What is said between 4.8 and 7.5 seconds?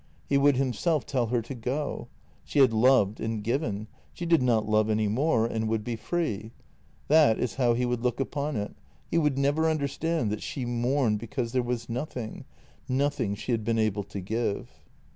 any more, and would be free. That